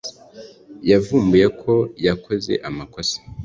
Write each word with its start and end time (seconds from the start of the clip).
Yavumbuye 0.89 1.47
ko 1.61 1.73
yakoze 2.07 2.53
amakosa 2.67 3.15